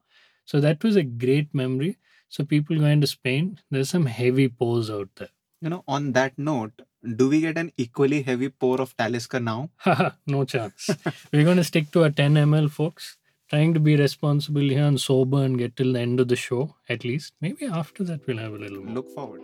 So 0.51 0.59
that 0.59 0.83
was 0.83 0.97
a 0.97 1.05
great 1.05 1.55
memory. 1.55 1.97
So 2.29 2.45
people 2.45 2.77
going 2.77 3.01
to 3.03 3.07
Spain, 3.07 3.61
there's 3.71 3.91
some 3.91 4.07
heavy 4.07 4.49
pours 4.49 4.91
out 4.91 5.09
there. 5.15 5.29
You 5.61 5.71
know, 5.71 5.85
on 5.87 6.11
that 6.15 6.37
note, 6.37 6.73
do 7.17 7.29
we 7.29 7.41
get 7.41 7.57
an 7.57 7.71
equally 7.77 8.23
heavy 8.23 8.49
pour 8.49 8.81
of 8.81 8.97
Talisker 8.97 9.39
now? 9.39 9.71
No 10.27 10.45
chance. 10.45 10.91
We're 11.33 11.45
going 11.45 11.59
to 11.59 11.63
stick 11.63 11.93
to 11.93 12.03
our 12.03 12.11
10 12.11 12.35
ml, 12.35 12.69
folks. 12.69 13.17
Trying 13.49 13.75
to 13.75 13.81
be 13.81 13.95
responsible 13.95 14.61
here 14.63 14.85
and 14.85 15.01
sober 15.01 15.45
and 15.45 15.57
get 15.57 15.77
till 15.77 15.93
the 15.93 16.01
end 16.01 16.19
of 16.19 16.27
the 16.27 16.37
show, 16.37 16.75
at 16.89 17.05
least. 17.05 17.33
Maybe 17.41 17.67
after 17.67 18.03
that, 18.05 18.27
we'll 18.27 18.39
have 18.39 18.53
a 18.53 18.59
little 18.59 18.83
more. 18.83 18.95
Look 18.95 19.11
forward. 19.15 19.43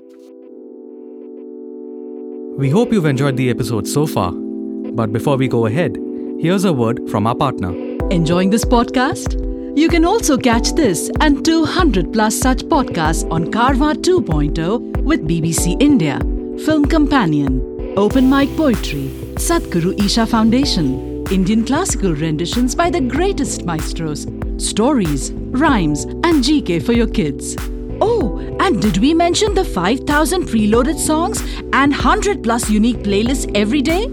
We 2.59 2.69
hope 2.71 2.93
you've 2.93 3.07
enjoyed 3.07 3.37
the 3.37 3.51
episode 3.51 3.87
so 3.87 4.07
far. 4.07 4.33
But 4.33 5.13
before 5.13 5.37
we 5.37 5.47
go 5.47 5.67
ahead, 5.67 5.99
here's 6.41 6.65
a 6.65 6.73
word 6.73 7.09
from 7.09 7.29
our 7.29 7.37
partner. 7.37 7.75
Enjoying 8.11 8.51
this 8.51 8.65
podcast? 8.65 9.46
You 9.77 9.89
can 9.91 10.07
also 10.07 10.39
catch 10.39 10.73
this 10.73 11.11
and 11.21 11.45
200 11.45 12.11
plus 12.11 12.35
such 12.35 12.65
podcasts 12.65 13.31
on 13.31 13.53
Carvaan 13.53 13.97
2.0 13.97 15.03
with 15.03 15.29
BBC 15.29 15.77
India, 15.83 16.19
Film 16.65 16.87
Companion, 16.87 17.61
Open 17.99 18.31
Mic 18.31 18.49
Poetry, 18.57 19.11
Sadhguru 19.35 19.93
Isha 20.03 20.25
Foundation, 20.25 21.27
Indian 21.31 21.63
classical 21.63 22.15
renditions 22.15 22.75
by 22.75 22.89
the 22.89 23.03
greatest 23.03 23.67
maestros, 23.67 24.27
stories, 24.57 25.33
rhymes, 25.33 26.05
and 26.05 26.43
GK 26.43 26.83
for 26.83 26.95
your 26.95 27.09
kids. 27.09 27.55
Oh, 28.01 28.39
and 28.61 28.81
did 28.81 28.97
we 28.97 29.13
mention 29.13 29.53
the 29.53 29.65
5,000 29.65 30.45
preloaded 30.45 30.99
songs 30.99 31.43
and 31.75 31.93
100 31.93 32.43
plus 32.43 32.71
unique 32.71 33.03
playlists 33.03 33.51
every 33.55 33.83
day? 33.83 34.07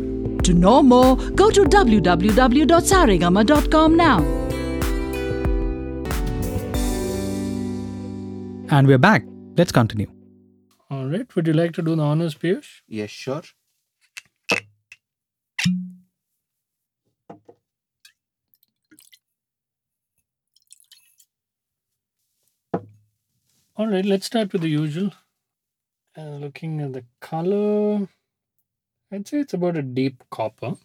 To 0.44 0.54
know 0.54 0.84
more, 0.84 1.16
go 1.16 1.50
to 1.50 1.64
www.saregama.com 1.64 3.96
now. 3.96 4.43
And 8.74 8.88
we're 8.88 8.98
back. 8.98 9.24
Let's 9.56 9.72
continue. 9.72 10.08
All 10.90 11.06
right. 11.06 11.36
Would 11.36 11.46
you 11.46 11.54
like 11.54 11.74
to 11.74 11.84
do 11.84 11.96
the 11.96 12.02
honors, 12.02 12.34
Piyush? 12.34 12.82
Yes, 12.88 13.12
sure. 13.12 13.44
All 23.76 23.86
right. 23.86 24.04
Let's 24.04 24.26
start 24.26 24.52
with 24.52 24.64
the 24.64 24.70
usual. 24.70 25.12
Uh, 26.18 26.38
looking 26.46 26.82
at 26.82 26.94
the 26.94 27.06
color, 27.22 28.08
I'd 29.12 29.28
say 29.28 29.42
it's 29.42 29.54
about 29.54 29.78
a 29.78 29.84
deep 29.84 30.24
copper. 30.32 30.78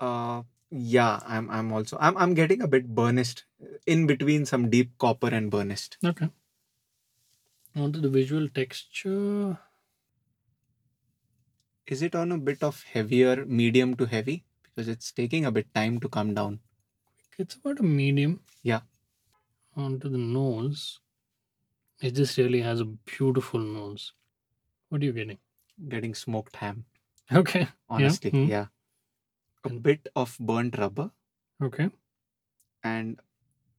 Uh, 0.00 0.42
yeah, 0.72 1.20
I'm. 1.24 1.48
I'm 1.48 1.72
also. 1.72 1.96
I'm. 2.00 2.16
I'm 2.16 2.34
getting 2.34 2.60
a 2.60 2.66
bit 2.66 2.92
burnished 2.92 3.44
in 3.86 4.08
between 4.08 4.46
some 4.46 4.68
deep 4.68 4.98
copper 4.98 5.28
and 5.28 5.48
burnished. 5.48 5.98
Okay. 6.04 6.28
On 7.76 7.92
to 7.92 8.00
the 8.00 8.08
visual 8.08 8.48
texture. 8.48 9.58
Is 11.86 12.02
it 12.02 12.14
on 12.14 12.32
a 12.32 12.38
bit 12.38 12.62
of 12.62 12.82
heavier, 12.82 13.44
medium 13.46 13.94
to 13.96 14.06
heavy? 14.06 14.44
Because 14.62 14.88
it's 14.88 15.12
taking 15.12 15.44
a 15.44 15.52
bit 15.52 15.72
time 15.74 16.00
to 16.00 16.08
come 16.08 16.34
down. 16.34 16.60
It's 17.38 17.54
about 17.56 17.80
a 17.80 17.82
medium. 17.82 18.40
Yeah. 18.62 18.80
Onto 19.76 20.08
the 20.08 20.18
nose. 20.18 21.00
It 22.00 22.12
just 22.14 22.36
really 22.38 22.60
has 22.62 22.80
a 22.80 22.84
beautiful 22.84 23.60
nose. 23.60 24.12
What 24.88 25.02
are 25.02 25.04
you 25.04 25.12
getting? 25.12 25.38
Getting 25.88 26.14
smoked 26.14 26.56
ham. 26.56 26.84
Okay. 27.32 27.68
Honestly, 27.88 28.30
mm. 28.30 28.48
yeah. 28.48 28.66
A 29.64 29.70
bit 29.70 30.08
of 30.16 30.36
burnt 30.40 30.76
rubber 30.78 31.10
Okay. 31.62 31.90
and 32.84 33.20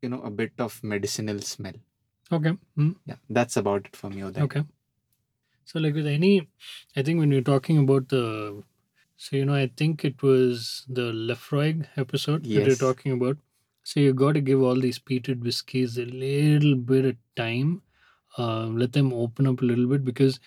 you 0.02 0.10
know 0.10 0.22
a 0.22 0.32
bit 0.32 0.54
of 0.60 0.82
medicinal 0.84 1.40
smell. 1.40 1.74
Okay. 2.34 2.58
Mm. 2.78 2.96
Yeah, 3.06 3.16
that's 3.30 3.58
about 3.58 3.86
it 3.86 3.96
for 3.96 4.10
me. 4.10 4.24
Okay. 4.24 4.63
So, 5.66 5.80
like 5.80 5.94
with 5.96 6.08
any, 6.08 6.48
I 6.96 7.02
think 7.02 7.20
when 7.20 7.32
you're 7.32 7.42
talking 7.42 7.78
about 7.78 8.10
the, 8.10 8.63
so 9.18 9.36
you 9.36 9.46
know, 9.46 9.56
I 9.56 9.72
think 9.78 10.04
it 10.06 10.22
was 10.22 10.86
the 10.90 11.12
Laphroaig 11.13 11.88
episode 11.96 12.44
that 12.44 12.50
you're 12.68 12.75
talking 12.75 13.13
about. 13.13 13.38
So 13.84 14.00
you 14.00 14.13
got 14.13 14.34
to 14.34 14.42
give 14.42 14.62
all 14.62 14.80
these 14.80 15.00
peated 15.00 15.42
whiskies 15.42 15.98
a 15.98 16.06
little 16.06 16.75
bit 16.75 17.06
of 17.06 17.16
time. 17.36 17.82
Um, 18.38 18.78
let 18.78 18.94
them 18.94 19.13
open 19.13 19.48
up 19.48 19.62
a 19.62 19.66
little 19.66 19.86
bit 19.88 20.04
because 20.04 20.40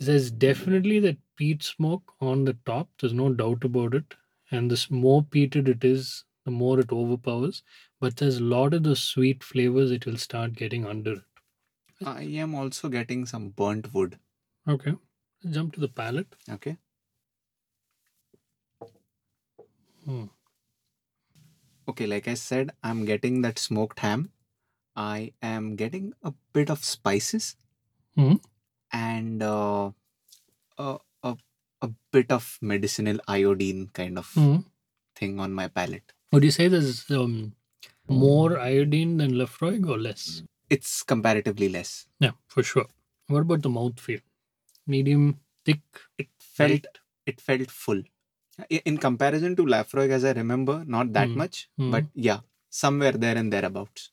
there's 0.00 0.30
definitely 0.30 0.98
that 1.00 1.18
peat 1.36 1.62
smoke 1.62 2.12
on 2.20 2.44
the 2.44 2.56
top. 2.66 2.88
There's 3.00 3.12
no 3.12 3.32
doubt 3.32 3.64
about 3.64 3.94
it. 3.94 4.14
And 4.50 4.70
the 4.70 4.86
more 4.90 5.22
peated 5.22 5.68
it 5.68 5.84
is, 5.84 6.24
the 6.44 6.50
more 6.50 6.80
it 6.80 6.92
overpowers. 6.92 7.62
But 8.00 8.16
there's 8.16 8.38
a 8.38 8.44
lot 8.44 8.74
of 8.74 8.82
the 8.84 8.96
sweet 8.96 9.44
flavors 9.44 9.90
it 9.90 10.06
will 10.06 10.18
start 10.18 10.54
getting 10.54 10.86
under 10.86 11.14
it. 11.14 11.24
I 12.04 12.22
am 12.24 12.54
also 12.54 12.88
getting 12.88 13.26
some 13.26 13.50
burnt 13.50 13.92
wood. 13.94 14.18
Okay. 14.68 14.94
Jump 15.50 15.74
to 15.74 15.80
the 15.80 15.88
palate. 15.88 16.34
Okay. 16.50 16.78
Hmm. 20.04 20.24
Okay, 21.88 22.06
like 22.06 22.28
I 22.28 22.34
said, 22.34 22.70
I'm 22.82 23.04
getting 23.04 23.42
that 23.42 23.58
smoked 23.58 24.00
ham. 24.00 24.32
I 24.96 25.34
am 25.42 25.76
getting 25.76 26.14
a 26.22 26.34
bit 26.52 26.70
of 26.70 26.84
spices 26.84 27.56
Mhm. 28.16 28.38
and 28.92 29.42
uh, 29.42 29.92
a, 30.78 30.98
a, 31.22 31.36
a 31.82 31.90
bit 32.12 32.32
of 32.32 32.58
medicinal 32.62 33.18
iodine 33.28 33.88
kind 33.88 34.18
of 34.18 34.28
Hmm. 34.34 34.58
thing 35.16 35.40
on 35.40 35.52
my 35.52 35.68
palate. 35.68 36.12
Would 36.34 36.42
you 36.44 36.50
say 36.50 36.66
there's 36.68 37.08
um, 37.10 37.52
more 38.08 38.58
iodine 38.58 39.16
than 39.18 39.32
Laphroaig 39.40 39.88
or 39.88 39.98
less? 39.98 40.42
It's 40.68 41.02
comparatively 41.04 41.68
less. 41.68 42.06
Yeah, 42.18 42.32
for 42.48 42.62
sure. 42.62 42.86
What 43.28 43.42
about 43.42 43.62
the 43.62 43.68
mouthfeel? 43.68 44.20
Medium, 44.86 45.38
thick, 45.64 45.80
It 46.18 46.28
felt 46.40 46.70
light? 46.72 46.86
it 47.26 47.40
felt 47.40 47.70
full. 47.70 48.02
In 48.68 48.98
comparison 48.98 49.54
to 49.56 49.64
Laphroaig, 49.64 50.10
as 50.10 50.24
I 50.24 50.32
remember, 50.32 50.84
not 50.96 51.12
that 51.12 51.28
Hmm. 51.28 51.38
much, 51.42 51.68
Hmm. 51.76 51.90
but 51.92 52.04
yeah, 52.14 52.40
somewhere 52.68 53.12
there 53.12 53.36
and 53.42 53.52
thereabouts. 53.52 54.10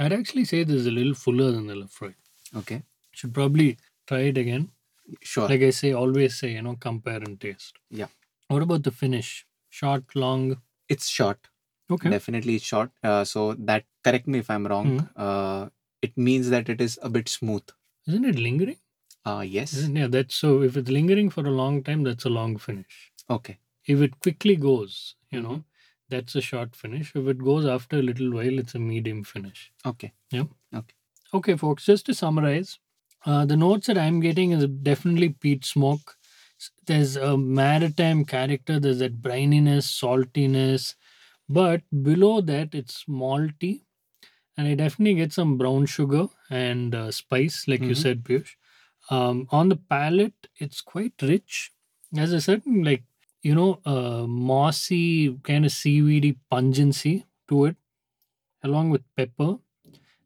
I'd 0.00 0.12
actually 0.18 0.44
say 0.46 0.64
this 0.64 0.76
is 0.82 0.86
a 0.86 0.90
little 0.90 1.14
fuller 1.14 1.50
than 1.52 1.66
the 1.66 1.74
Laphroaig. 1.74 2.14
Okay, 2.56 2.82
Should 3.12 3.34
probably 3.34 3.76
try 4.06 4.20
it 4.32 4.38
again. 4.38 4.70
sure. 5.20 5.48
Like 5.48 5.62
I 5.62 5.70
say, 5.70 5.92
always 5.92 6.38
say, 6.38 6.52
you 6.52 6.62
know, 6.62 6.76
compare 6.76 7.18
and 7.26 7.38
taste. 7.40 7.74
Yeah. 7.90 8.06
What 8.48 8.62
about 8.62 8.84
the 8.84 8.90
finish? 8.90 9.46
Short, 9.68 10.14
long? 10.14 10.44
It's 10.94 11.08
short. 11.08 11.48
Okay. 11.96 12.10
Definitely 12.10 12.56
it's 12.56 12.64
short. 12.64 12.90
Uh, 13.02 13.24
so 13.24 13.54
that 13.70 13.84
correct 14.04 14.26
me 14.34 14.38
if 14.44 14.50
I'm 14.50 14.66
wrong. 14.66 14.92
Hmm. 14.98 15.24
Uh, 15.26 15.66
it 16.00 16.16
means 16.28 16.50
that 16.50 16.68
it 16.68 16.80
is 16.80 16.98
a 17.02 17.10
bit 17.16 17.28
smooth. 17.28 17.62
Isn't 18.08 18.24
it 18.24 18.38
lingering? 18.38 18.78
Uh, 19.24 19.44
yes. 19.46 19.74
Isn't, 19.74 19.96
yeah, 19.96 20.08
that's 20.08 20.34
so. 20.34 20.62
If 20.62 20.76
it's 20.76 20.90
lingering 20.90 21.30
for 21.30 21.46
a 21.46 21.50
long 21.50 21.82
time, 21.82 22.02
that's 22.02 22.24
a 22.24 22.30
long 22.38 22.56
finish. 22.56 23.12
Okay. 23.30 23.58
If 23.86 24.00
it 24.00 24.18
quickly 24.20 24.56
goes, 24.56 25.14
you 25.30 25.42
know, 25.42 25.64
that's 26.08 26.34
a 26.34 26.40
short 26.40 26.74
finish. 26.74 27.12
If 27.14 27.26
it 27.34 27.38
goes 27.38 27.66
after 27.66 27.98
a 27.98 28.02
little 28.02 28.32
while, 28.32 28.58
it's 28.58 28.74
a 28.74 28.78
medium 28.78 29.22
finish. 29.24 29.72
Okay. 29.92 30.12
Yeah. 30.30 30.44
Okay. 30.74 30.94
Okay, 31.34 31.56
folks, 31.56 31.86
just 31.86 32.06
to 32.06 32.14
summarize, 32.14 32.78
uh, 33.24 33.44
the 33.44 33.56
notes 33.56 33.86
that 33.86 33.98
I'm 33.98 34.20
getting 34.20 34.52
is 34.52 34.66
definitely 34.66 35.30
peat 35.30 35.64
smoke. 35.64 36.16
There's 36.86 37.16
a 37.16 37.36
maritime 37.36 38.24
character, 38.24 38.78
there's 38.80 38.98
that 39.00 39.22
brininess, 39.22 39.84
saltiness, 40.00 40.94
but 41.48 41.82
below 42.02 42.40
that, 42.42 42.74
it's 42.74 43.04
malty. 43.06 43.82
And 44.56 44.68
I 44.68 44.74
definitely 44.74 45.14
get 45.14 45.32
some 45.32 45.56
brown 45.58 45.86
sugar 45.86 46.28
and 46.50 46.94
uh, 46.94 47.10
spice, 47.10 47.66
like 47.68 47.82
you 47.82 47.94
Mhm. 47.94 48.02
said, 48.02 48.24
Piyush. 48.24 48.54
Um, 49.10 49.48
on 49.50 49.68
the 49.68 49.76
palate, 49.76 50.48
it's 50.58 50.80
quite 50.80 51.14
rich. 51.22 51.72
As 52.16 52.32
a 52.32 52.40
certain, 52.40 52.84
like, 52.84 53.04
you 53.42 53.54
know, 53.54 53.80
uh, 53.84 54.26
mossy, 54.26 55.34
kind 55.42 55.64
of 55.64 55.72
seaweedy 55.72 56.38
pungency 56.50 57.24
to 57.48 57.66
it, 57.66 57.76
along 58.62 58.90
with 58.90 59.02
pepper 59.16 59.58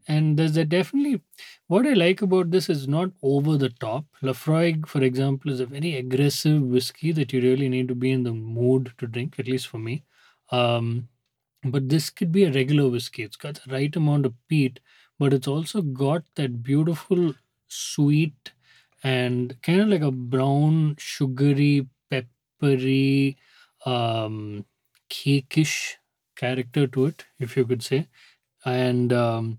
and 0.08 0.36
there's 0.38 0.56
a 0.56 0.64
definitely 0.64 1.20
what 1.66 1.86
I 1.86 1.92
like 1.94 2.22
about 2.22 2.50
this 2.50 2.68
is 2.68 2.86
not 2.86 3.10
over 3.22 3.56
the 3.56 3.70
top. 3.70 4.04
Laphroaig, 4.22 4.86
for 4.86 5.02
example, 5.02 5.50
is 5.50 5.60
a 5.60 5.66
very 5.66 5.96
aggressive 5.96 6.62
whiskey 6.62 7.12
that 7.12 7.32
you 7.32 7.40
really 7.40 7.68
need 7.68 7.88
to 7.88 7.94
be 7.94 8.12
in 8.12 8.22
the 8.22 8.32
mood 8.32 8.92
to 8.98 9.06
drink, 9.06 9.36
at 9.38 9.48
least 9.48 9.66
for 9.68 9.78
me. 9.78 10.04
Um, 10.52 11.08
but 11.64 11.88
this 11.88 12.10
could 12.10 12.32
be 12.32 12.44
a 12.44 12.52
regular 12.52 12.88
whiskey. 12.88 13.22
It's 13.24 13.36
got 13.36 13.56
the 13.64 13.72
right 13.72 13.94
amount 13.96 14.26
of 14.26 14.34
peat, 14.48 14.80
but 15.18 15.32
it's 15.32 15.48
also 15.48 15.82
got 15.82 16.24
that 16.36 16.62
beautiful 16.62 17.34
sweet 17.68 18.52
and 19.02 19.60
kind 19.62 19.80
of 19.80 19.88
like 19.88 20.02
a 20.02 20.10
brown, 20.10 20.96
sugary, 20.98 21.88
peppery, 22.10 23.36
um, 23.84 24.64
cakeish 25.10 25.94
character 26.36 26.86
to 26.86 27.06
it, 27.06 27.24
if 27.38 27.56
you 27.56 27.64
could 27.64 27.82
say 27.82 28.08
and 28.64 29.12
um, 29.12 29.58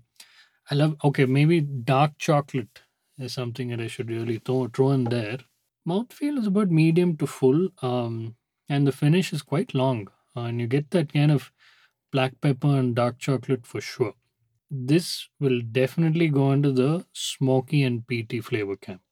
I 0.70 0.74
love. 0.74 0.96
Okay, 1.04 1.26
maybe 1.26 1.60
dark 1.60 2.16
chocolate 2.18 2.82
is 3.18 3.32
something 3.32 3.68
that 3.68 3.80
I 3.80 3.86
should 3.86 4.10
really 4.10 4.38
throw, 4.38 4.68
throw 4.68 4.90
in 4.92 5.04
there. 5.04 5.38
Mouthfeel 5.86 6.38
is 6.38 6.46
about 6.46 6.70
medium 6.70 7.16
to 7.16 7.26
full, 7.26 7.70
um, 7.82 8.36
and 8.68 8.86
the 8.86 8.92
finish 8.92 9.32
is 9.32 9.42
quite 9.42 9.74
long, 9.74 10.08
uh, 10.36 10.42
and 10.42 10.60
you 10.60 10.66
get 10.66 10.90
that 10.90 11.12
kind 11.12 11.32
of 11.32 11.50
black 12.12 12.40
pepper 12.40 12.76
and 12.76 12.94
dark 12.94 13.18
chocolate 13.18 13.66
for 13.66 13.80
sure. 13.80 14.14
This 14.70 15.28
will 15.40 15.60
definitely 15.62 16.28
go 16.28 16.52
into 16.52 16.72
the 16.72 17.06
smoky 17.12 17.82
and 17.82 18.06
peaty 18.06 18.40
flavor 18.40 18.76
camp. 18.76 19.02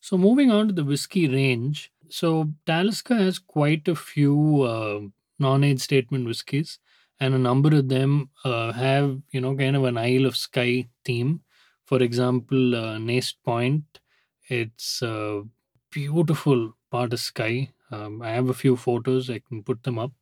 So 0.00 0.16
moving 0.16 0.50
on 0.50 0.68
to 0.68 0.72
the 0.74 0.84
whiskey 0.84 1.28
range, 1.28 1.90
so 2.08 2.52
Talisker 2.66 3.16
has 3.16 3.38
quite 3.38 3.88
a 3.88 3.94
few 3.94 4.62
uh, 4.62 5.00
non-age 5.38 5.80
statement 5.80 6.26
whiskies, 6.26 6.78
and 7.20 7.34
a 7.34 7.38
number 7.38 7.74
of 7.76 7.88
them 7.88 8.30
uh, 8.44 8.72
have 8.72 9.20
you 9.32 9.40
know 9.40 9.56
kind 9.56 9.76
of 9.76 9.84
an 9.84 9.98
Isle 9.98 10.26
of 10.26 10.36
Skye 10.36 10.88
theme. 11.04 11.42
For 11.86 12.02
example, 12.02 12.74
uh, 12.74 12.98
Neist 12.98 13.36
Point, 13.44 14.00
it's 14.48 15.02
a 15.02 15.42
beautiful 15.90 16.76
part 16.90 17.12
of 17.12 17.20
Skye. 17.20 17.70
Um, 17.90 18.22
I 18.22 18.30
have 18.30 18.48
a 18.48 18.54
few 18.54 18.76
photos; 18.76 19.30
I 19.30 19.40
can 19.40 19.62
put 19.62 19.82
them 19.84 19.98
up. 19.98 20.12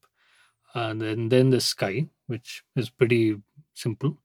And 0.74 1.00
then 1.00 1.28
then 1.28 1.50
the 1.50 1.60
Skye, 1.60 2.08
which 2.26 2.64
is 2.76 2.90
pretty 2.90 3.36
simple. 3.74 4.18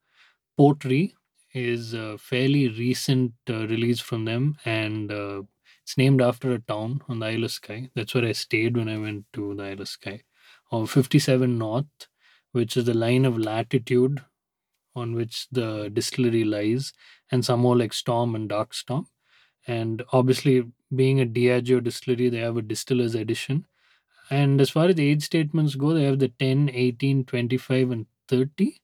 Portree 0.57 1.13
is 1.53 1.93
a 1.95 2.17
fairly 2.19 2.69
recent 2.69 3.33
uh, 3.49 3.67
release 3.67 4.01
from 4.01 4.25
them, 4.25 4.57
and 4.65 5.11
uh, 5.11 5.43
it's 5.83 5.97
named 5.97 6.21
after 6.21 6.53
a 6.53 6.59
town 6.59 7.01
on 7.09 7.19
the 7.19 7.27
Isle 7.27 7.45
of 7.45 7.51
Skye. 7.53 7.91
That's 7.95 8.15
where 8.15 8.25
I 8.25 8.33
stayed 8.33 8.77
when 8.77 8.89
I 8.89 8.99
went 8.99 9.25
to 9.33 9.55
the 9.55 9.63
Isle 9.65 9.81
of 9.81 9.89
Skye. 9.89 10.23
On 10.71 10.87
57 10.87 11.57
North, 11.57 12.08
which 12.51 12.77
is 12.77 12.85
the 12.85 12.93
line 12.93 13.25
of 13.25 13.37
latitude 13.37 14.21
on 14.95 15.13
which 15.13 15.47
the 15.51 15.89
distillery 15.93 16.43
lies, 16.43 16.93
and 17.31 17.45
some 17.45 17.59
more 17.61 17.77
like 17.77 17.93
Storm 17.93 18.35
and 18.35 18.49
Dark 18.49 18.73
Storm. 18.73 19.07
And 19.67 20.03
obviously, 20.13 20.65
being 20.95 21.21
a 21.21 21.25
Diageo 21.25 21.83
distillery, 21.83 22.29
they 22.29 22.39
have 22.39 22.57
a 22.57 22.61
distiller's 22.61 23.15
edition. 23.15 23.67
And 24.31 24.61
as 24.61 24.71
far 24.71 24.87
as 24.87 24.95
the 24.95 25.09
age 25.09 25.23
statements 25.23 25.75
go, 25.75 25.93
they 25.93 26.03
have 26.05 26.19
the 26.19 26.29
10, 26.29 26.69
18, 26.73 27.25
25, 27.25 27.91
and 27.91 28.07
30. 28.27 28.81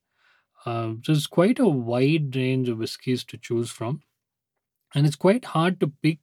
Uh, 0.66 0.94
so 1.04 1.12
it's 1.12 1.26
quite 1.28 1.58
a 1.60 1.68
wide 1.68 2.34
range 2.36 2.68
of 2.68 2.78
whiskies 2.78 3.24
to 3.26 3.38
choose 3.38 3.70
from. 3.70 4.02
And 4.94 5.06
it's 5.06 5.16
quite 5.16 5.44
hard 5.46 5.80
to 5.80 5.88
pick 6.02 6.20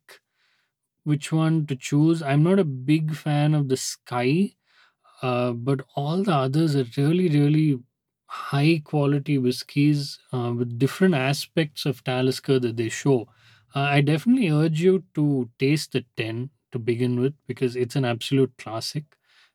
which 1.03 1.31
one 1.31 1.65
to 1.67 1.75
choose. 1.75 2.21
I'm 2.21 2.43
not 2.43 2.59
a 2.59 2.63
big 2.65 3.15
fan 3.15 3.53
of 3.53 3.69
the 3.69 3.77
Skye, 3.77 4.55
uh, 5.23 5.53
but 5.53 5.81
all 5.95 6.23
the 6.23 6.33
others 6.33 6.75
are 6.75 6.85
really, 6.97 7.29
really 7.29 7.79
high 8.27 8.81
quality 8.83 9.37
whiskies 9.39 10.19
uh, 10.33 10.53
with 10.57 10.79
different 10.79 11.15
aspects 11.15 11.85
of 11.85 12.03
Talisker 12.03 12.59
that 12.59 12.77
they 12.77 12.89
show. 12.89 13.27
Uh, 13.75 13.81
I 13.81 14.01
definitely 14.01 14.49
urge 14.49 14.81
you 14.81 15.05
to 15.15 15.49
taste 15.59 15.93
the 15.93 16.05
10 16.17 16.51
to 16.73 16.79
begin 16.79 17.19
with 17.21 17.35
because 17.47 17.75
it's 17.75 17.95
an 17.95 18.05
absolute 18.05 18.53
classic 18.57 19.05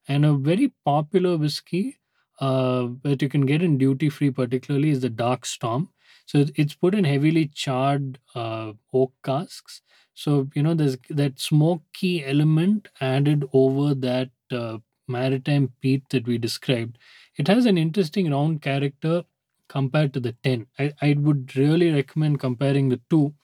and 0.06 0.24
a 0.24 0.34
very 0.34 0.72
popular 0.84 1.36
whiskey 1.36 1.98
uh, 2.40 2.88
that 3.02 3.20
you 3.20 3.28
can 3.28 3.46
get 3.46 3.62
in 3.62 3.78
duty 3.78 4.08
free, 4.08 4.30
particularly, 4.30 4.90
is 4.90 5.00
the 5.00 5.10
Dark 5.10 5.44
Storm. 5.44 5.88
So 6.26 6.44
it's 6.56 6.74
put 6.74 6.94
in 6.94 7.04
heavily 7.04 7.46
charred 7.48 8.18
uh, 8.34 8.72
oak 8.92 9.12
casks. 9.24 9.82
So 10.14 10.48
you 10.54 10.62
know 10.62 10.74
there's 10.74 10.98
that 11.10 11.38
smoky 11.40 12.24
element 12.24 12.88
added 13.00 13.44
over 13.52 13.94
that 13.94 14.30
uh, 14.50 14.78
maritime 15.08 15.72
peat 15.80 16.08
that 16.10 16.26
we 16.26 16.38
described. 16.38 16.98
It 17.36 17.48
has 17.48 17.66
an 17.66 17.78
interesting 17.78 18.30
round 18.30 18.62
character 18.62 19.24
compared 19.68 20.12
to 20.14 20.20
the 20.20 20.32
10. 20.44 20.66
I, 20.78 20.92
I 21.02 21.14
would 21.18 21.56
really 21.56 21.90
recommend 21.92 22.40
comparing 22.40 22.88
the 22.88 23.00
two. 23.10 23.34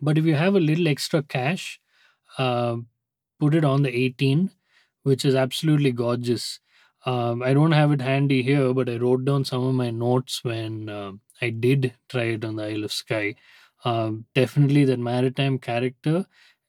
But 0.00 0.18
if 0.18 0.24
you 0.24 0.34
have 0.34 0.54
a 0.54 0.60
little 0.60 0.88
extra 0.88 1.22
cash, 1.22 1.80
uh, 2.38 2.76
put 3.40 3.54
it 3.54 3.64
on 3.64 3.82
the 3.82 3.94
18, 3.96 4.50
which 5.02 5.24
is 5.24 5.34
absolutely 5.34 5.92
gorgeous. 5.92 6.60
Um, 7.04 7.42
I 7.42 7.54
don't 7.54 7.72
have 7.72 7.92
it 7.92 8.00
handy 8.00 8.42
here, 8.42 8.74
but 8.74 8.88
I 8.88 8.96
wrote 8.96 9.24
down 9.24 9.44
some 9.44 9.64
of 9.64 9.74
my 9.74 9.90
notes 9.90 10.42
when 10.44 10.88
uh, 10.88 11.12
I 11.40 11.50
did 11.50 11.94
try 12.08 12.24
it 12.36 12.44
on 12.44 12.56
the 12.56 12.64
Isle 12.64 12.84
of 12.84 12.92
Skye. 12.92 13.36
Um, 13.84 14.26
definitely 14.34 14.84
that 14.86 14.98
maritime 14.98 15.58
character, 15.58 16.26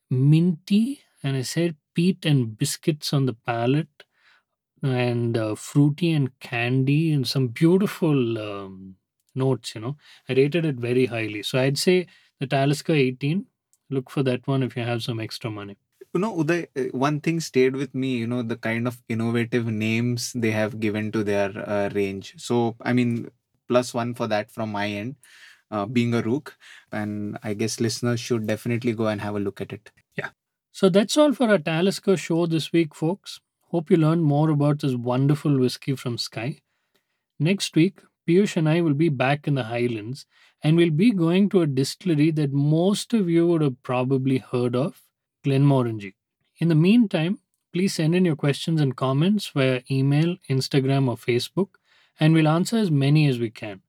minty, 0.10 1.02
and 1.24 1.38
I 1.38 1.42
said 1.44 1.76
peat 1.96 2.26
and 2.26 2.58
biscuits 2.58 3.14
on 3.14 3.26
the 3.26 3.34
palate, 3.34 4.04
and 4.84 5.38
uh, 5.38 5.56
fruity 5.56 6.12
and 6.12 6.38
candy, 6.40 7.12
and 7.12 7.28
some 7.28 7.48
beautiful 7.48 8.38
um, 8.38 8.96
notes. 9.36 9.76
You 9.76 9.82
know, 9.82 9.98
I 10.30 10.34
rated 10.34 10.66
it 10.66 10.76
very 10.76 11.06
highly. 11.06 11.44
So 11.44 11.60
I'd 11.60 11.78
say 11.78 12.08
the 12.40 12.48
Talisker 12.48 12.94
18. 12.94 13.46
Look 13.90 14.10
for 14.10 14.22
that 14.24 14.46
one 14.48 14.64
if 14.64 14.76
you 14.76 14.84
have 14.84 15.02
some 15.04 15.20
extra 15.20 15.50
money. 15.50 15.78
You 16.14 16.20
know, 16.20 16.36
Uday, 16.36 16.68
uh, 16.76 16.98
one 16.98 17.22
thing 17.22 17.40
stayed 17.40 17.76
with 17.76 17.94
me, 17.94 18.18
you 18.18 18.28
know, 18.28 18.42
the 18.42 18.58
kind 18.58 18.88
of 18.88 19.02
innovative 19.08 19.68
names 19.68 20.34
they 20.34 20.52
have 20.52 20.80
given 20.80 21.12
to 21.12 21.24
their 21.24 21.52
uh, 21.70 21.90
range. 21.94 22.34
So, 22.38 22.76
I 22.82 22.94
mean, 22.94 23.30
plus 23.68 23.94
one 23.94 24.14
for 24.14 24.28
that 24.28 24.52
from 24.52 24.72
my 24.72 24.88
end, 24.90 25.16
uh, 25.72 25.86
being 25.86 26.14
a 26.14 26.22
rook. 26.22 26.58
And 26.92 27.38
I 27.44 27.54
guess 27.54 27.80
listeners 27.80 28.20
should 28.20 28.48
definitely 28.48 28.94
go 28.94 29.08
and 29.08 29.22
have 29.22 29.36
a 29.36 29.40
look 29.40 29.62
at 29.62 29.74
it. 29.74 29.92
Yeah. 30.18 30.30
So 30.72 30.90
that's 30.90 31.18
all 31.18 31.34
for 31.34 31.50
our 31.50 31.58
Talisker 31.60 32.18
show 32.18 32.46
this 32.46 32.72
week, 32.72 32.96
folks. 32.96 33.40
Hope 33.70 33.92
you 33.92 33.98
learned 33.98 34.24
more 34.24 34.50
about 34.50 34.80
this 34.80 34.96
wonderful 34.96 35.60
whiskey 35.60 35.96
from 35.96 36.18
Skye. 36.18 36.62
Next 37.38 37.76
week, 37.76 38.00
Piyush 38.28 38.56
and 38.56 38.68
I 38.68 38.80
will 38.82 38.94
be 38.94 39.10
back 39.10 39.48
in 39.48 39.56
the 39.56 39.66
Highlands 39.66 40.26
and 40.64 40.78
we'll 40.78 40.90
be 40.90 41.12
going 41.12 41.50
to 41.50 41.62
a 41.62 41.68
distillery 41.68 42.32
that 42.32 42.54
most 42.54 43.14
of 43.14 43.30
you 43.30 43.46
would 43.48 43.62
have 43.62 43.82
probably 43.84 44.38
heard 44.38 44.76
of, 44.76 45.02
Glenmorangie. 45.46 46.14
In 46.60 46.70
the 46.70 46.76
meantime, 46.76 47.40
please 47.74 47.94
send 47.94 48.16
in 48.16 48.26
your 48.26 48.36
questions 48.38 48.80
and 48.80 48.96
comments 48.96 49.50
via 49.50 49.82
email, 49.92 50.38
Instagram, 50.50 51.10
or 51.10 51.18
Facebook, 51.18 51.76
and 52.20 52.34
we'll 52.34 52.48
answer 52.48 52.78
as 52.78 52.90
many 52.90 53.28
as 53.28 53.38
we 53.38 53.50
can. 53.50 53.82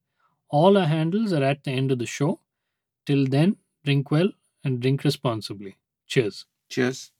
All 0.50 0.76
our 0.76 0.86
handles 0.86 1.32
are 1.32 1.42
at 1.42 1.64
the 1.64 1.70
end 1.70 1.92
of 1.92 1.98
the 1.98 2.06
show. 2.06 2.40
Till 3.06 3.26
then, 3.26 3.56
drink 3.84 4.10
well 4.10 4.30
and 4.64 4.80
drink 4.80 5.04
responsibly. 5.04 5.76
Cheers. 6.06 6.46
Cheers. 6.68 7.12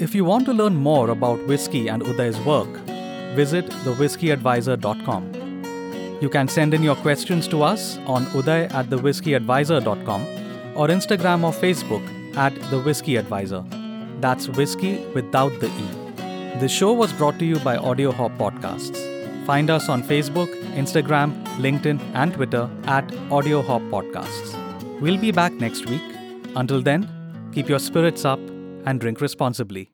If 0.00 0.14
you 0.14 0.24
want 0.24 0.46
to 0.46 0.52
learn 0.52 0.76
more 0.76 1.10
about 1.10 1.44
whiskey 1.48 1.88
and 1.88 2.02
Uday's 2.02 2.38
work, 2.46 2.68
visit 3.34 3.66
thewhiskeyadvisor.com. 3.84 5.32
You 6.20 6.28
can 6.28 6.46
send 6.46 6.72
in 6.72 6.84
your 6.84 6.94
questions 6.96 7.48
to 7.48 7.64
us 7.64 7.98
on 8.06 8.26
uday 8.26 8.72
at 8.72 8.86
thewhiskeyadvisor.com 8.86 10.22
or 10.76 10.86
Instagram 10.86 11.42
or 11.42 11.50
Facebook 11.52 12.06
at 12.36 12.54
The 12.70 12.78
Whisky 12.78 13.16
Advisor. 13.16 13.64
That's 14.20 14.48
whiskey 14.48 15.04
without 15.14 15.50
the 15.60 15.66
E. 15.66 15.88
The 16.60 16.68
show 16.68 16.92
was 16.92 17.12
brought 17.12 17.40
to 17.40 17.44
you 17.44 17.58
by 17.58 17.76
Audio 17.76 18.12
Hop 18.12 18.30
Podcasts. 18.38 18.96
Find 19.46 19.68
us 19.68 19.88
on 19.88 20.04
Facebook, 20.04 20.54
Instagram, 20.74 21.44
LinkedIn, 21.56 21.98
and 22.14 22.32
Twitter 22.34 22.70
at 22.84 23.12
Audio 23.32 23.62
Hop 23.62 23.82
Podcasts. 23.82 24.54
We'll 25.00 25.18
be 25.18 25.32
back 25.32 25.52
next 25.54 25.86
week. 25.86 26.02
Until 26.54 26.82
then, 26.82 27.08
keep 27.52 27.68
your 27.68 27.80
spirits 27.80 28.24
up 28.24 28.38
and 28.84 29.00
drink 29.00 29.20
responsibly. 29.20 29.92